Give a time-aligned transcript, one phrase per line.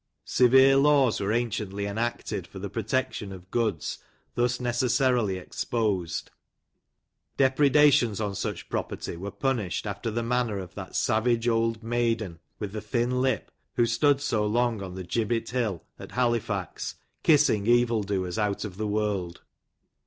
[0.25, 3.99] Severe laws were anciently enacted for the protection of goods
[4.33, 6.31] thus necessarily exposed.
[7.37, 12.71] Depredations on such property were punished after the manner of that savage old" Maiden" with
[12.71, 18.01] the thin lip, who stood so long on the "Gibbet Hill," at Halifax, kissing evil
[18.01, 19.41] doers out of the world.